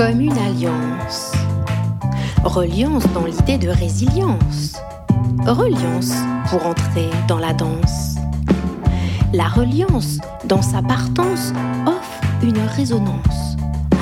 comme 0.00 0.22
une 0.22 0.38
alliance. 0.38 1.32
Reliance 2.42 3.04
dans 3.12 3.26
l'idée 3.26 3.58
de 3.58 3.68
résilience. 3.68 4.80
Reliance 5.46 6.14
pour 6.48 6.64
entrer 6.64 7.10
dans 7.28 7.38
la 7.38 7.52
danse. 7.52 8.16
La 9.34 9.46
reliance, 9.48 10.16
dans 10.46 10.62
sa 10.62 10.80
partance, 10.80 11.52
offre 11.86 12.20
une 12.42 12.60
résonance, 12.60 13.58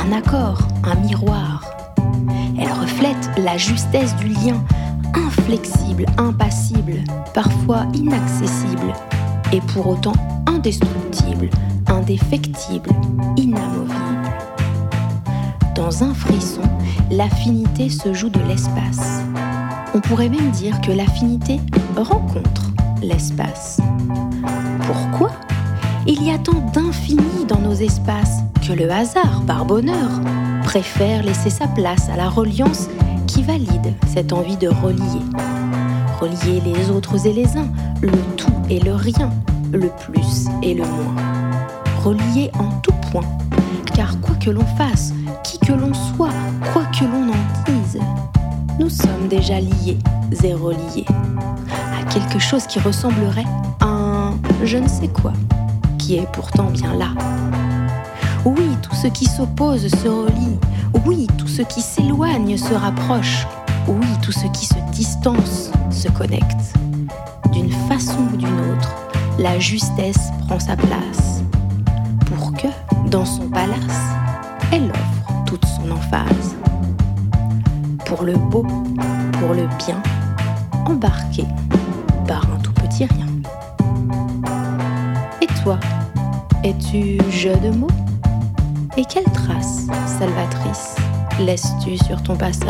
un 0.06 0.12
accord, 0.12 0.68
un 0.84 0.94
miroir. 1.00 1.64
Elle 2.56 2.70
reflète 2.70 3.30
la 3.36 3.56
justesse 3.56 4.14
du 4.18 4.28
lien, 4.28 4.62
inflexible, 5.14 6.06
impassible, 6.16 7.02
parfois 7.34 7.86
inaccessible, 7.92 8.92
et 9.52 9.60
pour 9.72 9.88
autant 9.88 10.14
indestructible, 10.46 11.50
indéfectible, 11.88 12.90
inamovible. 13.36 14.47
Dans 15.78 16.02
un 16.02 16.12
frisson, 16.12 16.62
l'affinité 17.08 17.88
se 17.88 18.12
joue 18.12 18.30
de 18.30 18.40
l'espace. 18.40 19.22
On 19.94 20.00
pourrait 20.00 20.28
même 20.28 20.50
dire 20.50 20.80
que 20.80 20.90
l'affinité 20.90 21.60
rencontre 21.96 22.72
l'espace. 23.00 23.80
Pourquoi? 24.84 25.30
Il 26.04 26.20
y 26.24 26.32
a 26.32 26.38
tant 26.38 26.58
d'infini 26.74 27.44
dans 27.46 27.60
nos 27.60 27.74
espaces 27.74 28.38
que 28.66 28.72
le 28.72 28.90
hasard, 28.90 29.44
par 29.46 29.66
bonheur, 29.66 30.10
préfère 30.64 31.22
laisser 31.22 31.48
sa 31.48 31.68
place 31.68 32.08
à 32.08 32.16
la 32.16 32.28
reliance 32.28 32.88
qui 33.28 33.44
valide 33.44 33.94
cette 34.12 34.32
envie 34.32 34.56
de 34.56 34.66
relier. 34.66 35.22
Relier 36.20 36.60
les 36.60 36.90
autres 36.90 37.24
et 37.24 37.32
les 37.32 37.56
uns, 37.56 37.68
le 38.02 38.10
tout 38.36 38.50
et 38.68 38.80
le 38.80 38.96
rien, 38.96 39.30
le 39.70 39.90
plus 40.00 40.48
et 40.60 40.74
le 40.74 40.82
moins. 40.82 41.14
Relier 42.02 42.50
en 42.58 42.68
tout 42.80 42.94
point, 43.12 43.24
car 43.98 44.20
quoi 44.20 44.36
que 44.36 44.50
l'on 44.50 44.64
fasse, 44.76 45.12
qui 45.42 45.58
que 45.58 45.72
l'on 45.72 45.92
soit, 45.92 46.30
quoi 46.72 46.84
que 46.96 47.04
l'on 47.04 47.32
en 47.32 47.64
dise, 47.66 47.98
nous 48.78 48.88
sommes 48.88 49.26
déjà 49.28 49.58
liés 49.58 49.98
et 50.44 50.54
reliés 50.54 51.04
à 51.68 52.04
quelque 52.04 52.38
chose 52.38 52.64
qui 52.68 52.78
ressemblerait 52.78 53.44
à 53.80 53.86
un 53.86 54.34
je 54.62 54.76
ne 54.76 54.86
sais 54.86 55.08
quoi, 55.08 55.32
qui 55.98 56.14
est 56.14 56.30
pourtant 56.32 56.70
bien 56.70 56.94
là. 56.94 57.08
Oui, 58.44 58.68
tout 58.82 58.94
ce 58.94 59.08
qui 59.08 59.24
s'oppose 59.24 59.88
se 59.88 60.08
relie. 60.08 60.58
Oui, 61.04 61.26
tout 61.36 61.48
ce 61.48 61.62
qui 61.62 61.80
s'éloigne 61.80 62.56
se 62.56 62.74
rapproche. 62.74 63.48
Oui, 63.88 64.06
tout 64.22 64.30
ce 64.32 64.46
qui 64.46 64.66
se 64.66 64.78
distance 64.92 65.72
se 65.90 66.06
connecte. 66.06 66.72
D'une 67.50 67.72
façon 67.88 68.20
ou 68.32 68.36
d'une 68.36 68.60
autre, 68.60 68.94
la 69.40 69.58
justesse 69.58 70.30
prend 70.46 70.60
sa 70.60 70.76
place. 70.76 71.42
Dans 73.10 73.24
son 73.24 73.48
palace, 73.48 74.12
elle 74.70 74.90
offre 74.90 75.44
toute 75.46 75.64
son 75.64 75.90
emphase. 75.90 76.54
Pour 78.04 78.22
le 78.22 78.34
beau, 78.34 78.66
pour 79.40 79.54
le 79.54 79.66
bien, 79.78 80.02
embarqué 80.84 81.46
par 82.26 82.42
un 82.52 82.58
tout 82.58 82.72
petit 82.74 83.06
rien. 83.06 83.26
Et 85.40 85.46
toi, 85.62 85.78
es-tu 86.62 87.18
jeu 87.30 87.56
de 87.56 87.70
mots? 87.70 87.86
Et 88.98 89.06
quelle 89.06 89.30
trace 89.32 89.86
salvatrice 90.18 90.96
laisses-tu 91.40 91.96
sur 91.96 92.22
ton 92.22 92.36
passage? 92.36 92.68